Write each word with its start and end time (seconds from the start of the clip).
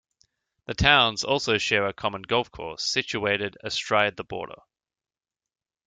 The 0.65 0.73
towns 0.73 1.23
also 1.23 1.59
share 1.59 1.85
a 1.85 1.93
common 1.93 2.23
golf 2.23 2.49
course, 2.49 2.83
situated 2.83 3.55
astride 3.63 4.15
the 4.17 4.23
border. 4.23 4.59